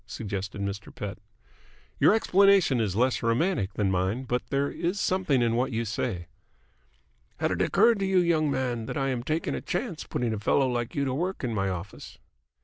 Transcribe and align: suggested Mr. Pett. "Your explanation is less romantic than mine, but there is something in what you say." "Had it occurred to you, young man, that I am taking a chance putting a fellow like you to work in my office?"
suggested 0.07 0.59
Mr. 0.59 0.91
Pett. 0.95 1.19
"Your 1.99 2.15
explanation 2.15 2.79
is 2.81 2.95
less 2.95 3.21
romantic 3.21 3.73
than 3.75 3.91
mine, 3.91 4.23
but 4.23 4.41
there 4.49 4.67
is 4.71 4.99
something 4.99 5.43
in 5.43 5.53
what 5.55 5.71
you 5.71 5.85
say." 5.85 6.25
"Had 7.37 7.51
it 7.51 7.61
occurred 7.61 7.99
to 7.99 8.05
you, 8.07 8.17
young 8.17 8.49
man, 8.49 8.87
that 8.87 8.97
I 8.97 9.09
am 9.09 9.21
taking 9.21 9.53
a 9.53 9.61
chance 9.61 10.03
putting 10.03 10.33
a 10.33 10.39
fellow 10.39 10.67
like 10.67 10.95
you 10.95 11.05
to 11.05 11.13
work 11.13 11.43
in 11.43 11.53
my 11.53 11.69
office?" 11.69 12.17